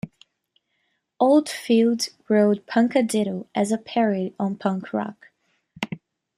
[1.19, 5.27] Oldfield wrote "Punkadiddle" as a parody on punk rock.